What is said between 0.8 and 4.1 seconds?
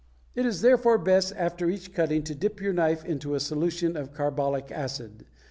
best after each cutting to dip your knife into a solution